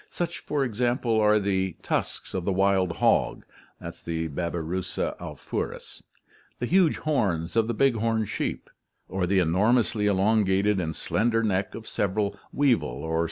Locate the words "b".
10.97-10.97